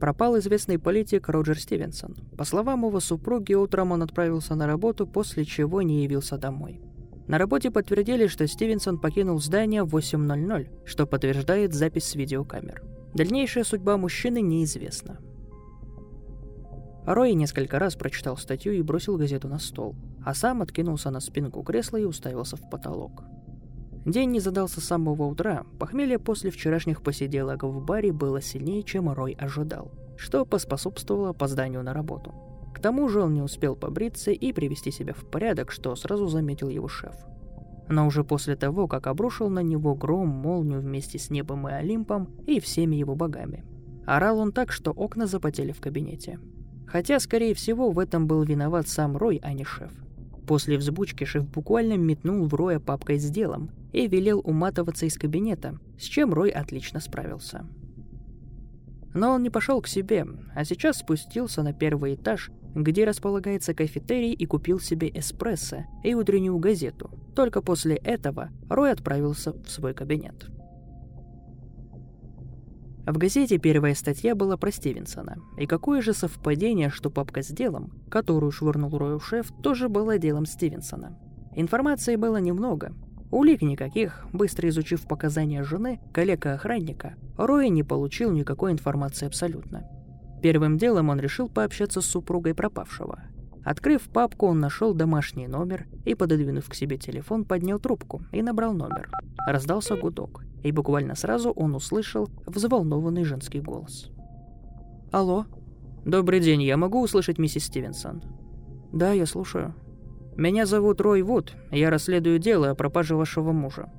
[0.00, 2.16] пропал известный политик Роджер Стивенсон.
[2.36, 6.80] По словам его супруги, утром он отправился на работу, после чего не явился домой.
[7.28, 12.82] На работе подтвердили, что Стивенсон покинул здание в 8.00, что подтверждает запись с видеокамер.
[13.14, 15.20] Дальнейшая судьба мужчины неизвестна.
[17.06, 19.94] Рой несколько раз прочитал статью и бросил газету на стол,
[20.24, 23.22] а сам откинулся на спинку кресла и уставился в потолок.
[24.06, 29.10] День не задался с самого утра, похмелье после вчерашних посиделок в баре было сильнее, чем
[29.12, 32.34] Рой ожидал, что поспособствовало опозданию на работу.
[32.74, 36.70] К тому же он не успел побриться и привести себя в порядок, что сразу заметил
[36.70, 37.14] его шеф.
[37.88, 42.30] Но уже после того, как обрушил на него гром, молнию вместе с небом и Олимпом
[42.46, 43.64] и всеми его богами.
[44.06, 46.38] Орал он так, что окна запотели в кабинете.
[46.86, 49.92] Хотя, скорее всего, в этом был виноват сам Рой, а не шеф.
[50.50, 55.78] После взбучки шеф буквально метнул в Роя папкой с делом и велел уматываться из кабинета,
[55.96, 57.68] с чем Рой отлично справился.
[59.14, 64.32] Но он не пошел к себе, а сейчас спустился на первый этаж, где располагается кафетерий
[64.32, 67.12] и купил себе эспрессо и утреннюю газету.
[67.36, 70.50] Только после этого Рой отправился в свой кабинет.
[73.06, 75.38] В газете первая статья была про Стивенсона.
[75.56, 80.44] И какое же совпадение, что папка с делом, которую швырнул Рою шеф, тоже была делом
[80.46, 81.18] Стивенсона.
[81.56, 82.92] Информации было немного.
[83.30, 84.26] Улик никаких.
[84.32, 89.88] Быстро изучив показания жены, коллега-охранника, Рой не получил никакой информации абсолютно.
[90.42, 93.20] Первым делом он решил пообщаться с супругой пропавшего.
[93.64, 98.72] Открыв папку, он нашел домашний номер и, пододвинув к себе телефон, поднял трубку и набрал
[98.72, 99.10] номер.
[99.46, 104.10] Раздался гудок и буквально сразу он услышал взволнованный женский голос.
[105.10, 105.46] «Алло?»
[106.04, 108.22] «Добрый день, я могу услышать миссис Стивенсон?»
[108.92, 109.74] «Да, я слушаю».
[110.36, 113.90] «Меня зовут Рой Вуд, я расследую дело о пропаже вашего мужа».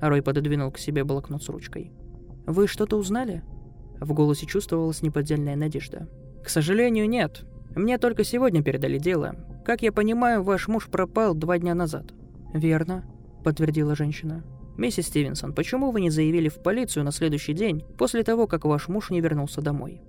[0.00, 1.92] Рой пододвинул к себе блокнот с ручкой.
[2.46, 3.42] «Вы что-то узнали?»
[4.00, 6.08] В голосе чувствовалась неподдельная надежда.
[6.42, 7.44] «К сожалению, нет.
[7.74, 9.34] Мне только сегодня передали дело.
[9.64, 12.12] Как я понимаю, ваш муж пропал два дня назад».
[12.52, 13.04] «Верно»,—
[13.44, 14.44] подтвердила женщина.
[14.76, 18.88] «Миссис Стивенсон, почему вы не заявили в полицию на следующий день, после того, как ваш
[18.88, 20.00] муж не вернулся домой?»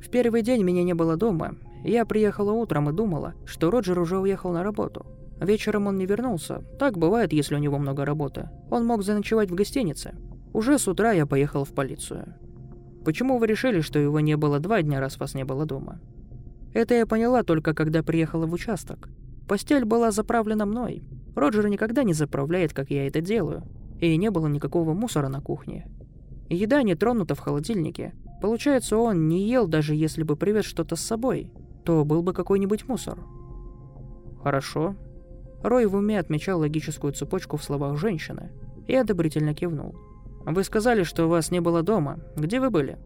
[0.00, 1.56] В первый день меня не было дома.
[1.82, 5.06] Я приехала утром и думала, что Роджер уже уехал на работу.
[5.40, 6.62] Вечером он не вернулся.
[6.78, 8.50] Так бывает, если у него много работы.
[8.70, 10.14] Он мог заночевать в гостинице.
[10.52, 12.34] Уже с утра я поехала в полицию.
[13.04, 16.00] Почему вы решили, что его не было два дня, раз вас не было дома?
[16.74, 19.08] Это я поняла только когда приехала в участок.
[19.48, 21.02] Постель была заправлена мной.
[21.34, 23.64] Роджер никогда не заправляет, как я это делаю
[24.00, 25.86] и не было никакого мусора на кухне.
[26.48, 28.14] Еда не тронута в холодильнике.
[28.42, 31.50] Получается, он не ел, даже если бы привез что-то с собой,
[31.84, 33.18] то был бы какой-нибудь мусор.
[34.42, 34.96] Хорошо.
[35.62, 38.50] Рой в уме отмечал логическую цепочку в словах женщины
[38.86, 39.94] и одобрительно кивнул.
[40.44, 42.20] Вы сказали, что вас не было дома.
[42.36, 42.98] Где вы были?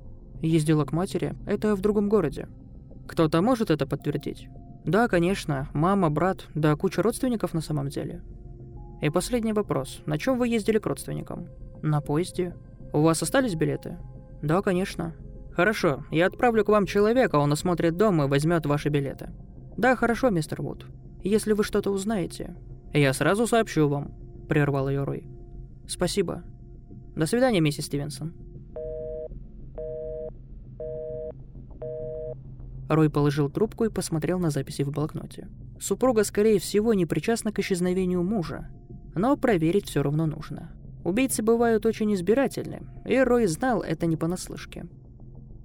[0.42, 1.36] Ездила к матери.
[1.46, 2.48] Это в другом городе.
[3.08, 4.48] Кто-то может это подтвердить?
[4.84, 5.68] Да, конечно.
[5.72, 8.22] Мама, брат, да куча родственников на самом деле.
[9.00, 10.02] И последний вопрос.
[10.06, 11.48] На чем вы ездили к родственникам?
[11.82, 12.54] На поезде.
[12.92, 13.96] У вас остались билеты?
[14.42, 15.14] Да, конечно.
[15.52, 19.30] Хорошо, я отправлю к вам человека, он осмотрит дом и возьмет ваши билеты.
[19.76, 20.86] Да, хорошо, мистер Вуд.
[21.24, 22.54] Если вы что-то узнаете,
[22.92, 24.14] я сразу сообщу вам,
[24.48, 25.26] прервал ее Рой.
[25.88, 26.44] Спасибо.
[27.16, 28.34] До свидания, миссис Стивенсон.
[32.88, 35.48] Рой положил трубку и посмотрел на записи в блокноте.
[35.80, 38.68] Супруга, скорее всего, не причастна к исчезновению мужа,
[39.14, 40.72] но проверить все равно нужно.
[41.04, 44.86] Убийцы бывают очень избирательны, и Рой знал это не понаслышке.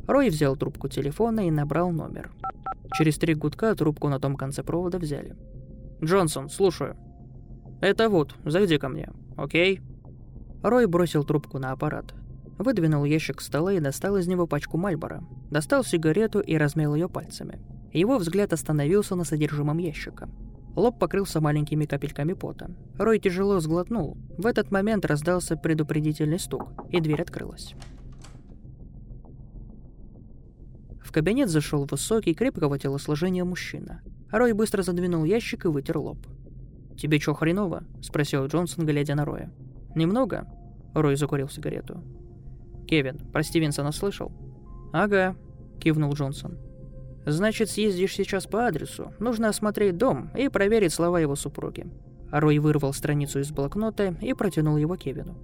[0.07, 2.31] Рой взял трубку телефона и набрал номер.
[2.94, 5.35] Через три гудка трубку на том конце провода взяли.
[6.03, 6.97] «Джонсон, слушаю».
[7.81, 9.81] «Это вот, зайди ко мне, окей?»
[10.61, 12.13] Рой бросил трубку на аппарат.
[12.58, 15.24] Выдвинул ящик стола и достал из него пачку Мальбора.
[15.50, 17.59] Достал сигарету и размял ее пальцами.
[17.91, 20.30] Его взгляд остановился на содержимом ящика.
[20.75, 22.72] Лоб покрылся маленькими капельками пота.
[22.97, 24.18] Рой тяжело сглотнул.
[24.38, 27.75] В этот момент раздался предупредительный стук, и дверь открылась.
[31.03, 34.02] В кабинет зашел высокий, крепкого телосложения мужчина.
[34.32, 36.17] Рой быстро задвинул ящик и вытер лоб.
[36.97, 39.52] «Тебе чё хреново?»– спросил Джонсон, глядя на Роя.
[39.96, 40.47] «Немного?»–
[40.96, 42.03] Рой закурил сигарету.
[42.88, 44.32] «Кевин, про Стивенсона слышал?»
[44.91, 45.35] «Ага»,–
[45.80, 46.58] кивнул Джонсон.
[47.26, 49.14] Значит, съездишь сейчас по адресу.
[49.20, 51.88] Нужно осмотреть дом и проверить слова его супруги.
[52.32, 55.38] Рой вырвал страницу из блокнота и протянул его Кевину.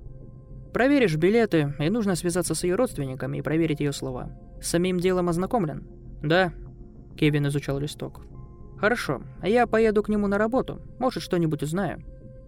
[0.73, 4.29] Проверишь билеты, и нужно связаться с ее родственниками и проверить ее слова.
[4.61, 5.87] С самим делом ознакомлен?
[6.21, 6.51] Да.
[7.17, 8.25] Кевин изучал листок.
[8.77, 10.81] Хорошо, я поеду к нему на работу.
[10.99, 12.03] Может, что-нибудь узнаю.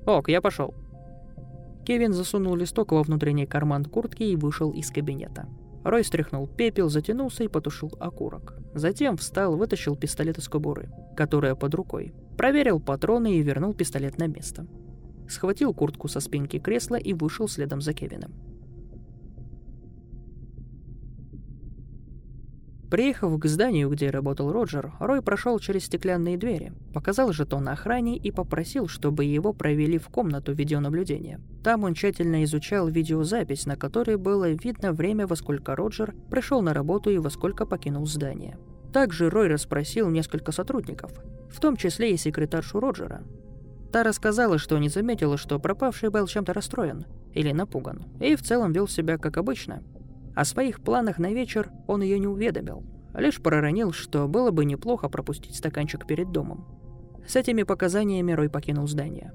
[0.06, 0.74] Ок, я пошел.
[1.86, 5.48] Кевин засунул листок во внутренний карман куртки и вышел из кабинета.
[5.84, 8.56] Рой стряхнул пепел, затянулся и потушил окурок.
[8.76, 14.28] Затем встал, вытащил пистолет из кобуры, которая под рукой, проверил патроны и вернул пистолет на
[14.28, 14.68] место.
[15.28, 18.34] Схватил куртку со спинки кресла и вышел следом за Кевином.
[22.92, 28.32] Приехав к зданию, где работал Роджер, Рой прошел через стеклянные двери, показал жетон охране и
[28.32, 31.40] попросил, чтобы его провели в комнату видеонаблюдения.
[31.64, 36.74] Там он тщательно изучал видеозапись, на которой было видно время, во сколько Роджер пришел на
[36.74, 38.58] работу и во сколько покинул здание.
[38.92, 41.14] Также Рой расспросил несколько сотрудников,
[41.50, 43.24] в том числе и секретаршу Роджера.
[43.94, 48.74] Та рассказала, что не заметила, что пропавший был чем-то расстроен или напуган, и в целом
[48.74, 49.82] вел себя как обычно–
[50.36, 52.84] о своих планах на вечер он ее не уведомил,
[53.14, 56.66] лишь проронил, что было бы неплохо пропустить стаканчик перед домом.
[57.28, 59.34] С этими показаниями Рой покинул здание.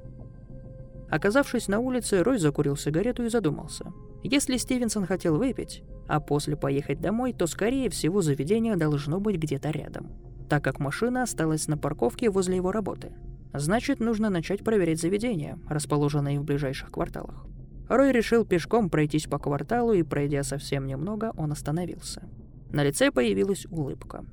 [1.08, 3.92] Оказавшись на улице, Рой закурил сигарету и задумался.
[4.22, 9.70] Если Стивенсон хотел выпить, а после поехать домой, то, скорее всего, заведение должно быть где-то
[9.70, 10.10] рядом,
[10.48, 13.12] так как машина осталась на парковке возле его работы.
[13.54, 17.46] Значит, нужно начать проверять заведения, расположенные в ближайших кварталах.
[17.88, 22.22] Рой решил пешком пройтись по кварталу, и, пройдя совсем немного, он остановился.
[22.70, 24.24] На лице появилась улыбка.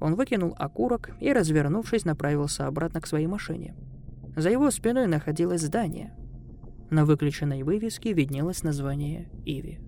[0.00, 3.74] Он выкинул окурок и, развернувшись, направился обратно к своей машине.
[4.36, 6.14] За его спиной находилось здание.
[6.88, 9.80] На выключенной вывеске виднелось название «Иви».